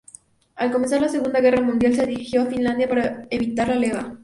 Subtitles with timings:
[0.55, 4.17] Al comenzar la Segunda Guerra Mundial se dirigió a Finlandia para evadir la leva.